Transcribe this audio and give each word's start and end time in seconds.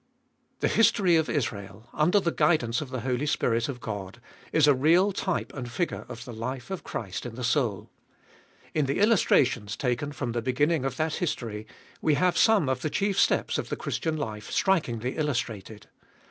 The 0.61 0.67
history 0.67 1.15
of 1.15 1.29
Israel, 1.29 1.87
under 1.93 2.19
the 2.19 2.31
guidance 2.31 2.81
of 2.81 2.89
the 2.89 3.01
Holy 3.01 3.27
Spirit 3.27 3.69
of 3.69 3.79
God, 3.79 4.19
is 4.51 4.65
a 4.65 4.73
real 4.73 5.11
type 5.11 5.53
and 5.53 5.71
figure 5.71 6.07
of 6.09 6.25
the 6.25 6.33
life 6.33 6.71
of 6.71 6.83
Christ 6.83 7.23
in 7.23 7.35
the 7.35 7.43
soul. 7.43 7.91
In 8.73 8.87
the 8.87 8.97
illustrations 8.97 9.77
taken 9.77 10.11
from 10.11 10.31
the 10.31 10.41
beginning 10.41 10.85
of 10.85 10.97
that 10.97 11.13
history, 11.17 11.67
we 12.01 12.15
have 12.15 12.35
some 12.35 12.67
of 12.67 12.81
the 12.81 12.89
chief 12.89 13.19
steps 13.19 13.59
of 13.59 13.69
the 13.69 13.75
Christian 13.77 14.17
life 14.17 14.49
strikingly 14.49 15.17
illustrated. 15.17 15.85